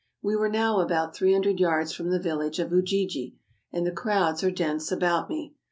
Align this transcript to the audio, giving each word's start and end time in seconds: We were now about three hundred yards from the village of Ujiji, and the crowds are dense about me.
We 0.23 0.35
were 0.35 0.49
now 0.49 0.79
about 0.79 1.13
three 1.15 1.31
hundred 1.31 1.59
yards 1.59 1.91
from 1.93 2.09
the 2.09 2.17
village 2.17 2.57
of 2.57 2.71
Ujiji, 2.71 3.35
and 3.71 3.85
the 3.85 3.91
crowds 3.91 4.43
are 4.43 4.49
dense 4.49 4.91
about 4.91 5.29
me. 5.29 5.53